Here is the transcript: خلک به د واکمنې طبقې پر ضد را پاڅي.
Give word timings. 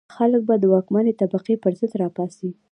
خلک 0.15 0.41
به 0.47 0.55
د 0.59 0.63
واکمنې 0.73 1.13
طبقې 1.21 1.55
پر 1.63 1.73
ضد 1.79 1.93
را 2.01 2.09
پاڅي. 2.15 2.49